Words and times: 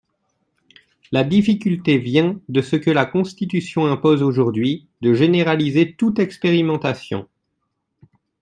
La 1.11 1.23
difficulté 1.23 1.99
vient 1.99 2.41
de 2.49 2.61
ce 2.63 2.75
que 2.75 2.89
la 2.89 3.05
Constitution 3.05 3.85
impose 3.85 4.23
aujourd’hui 4.23 4.87
de 5.01 5.13
généraliser 5.13 5.93
toute 5.95 6.17
expérimentation. 6.17 7.29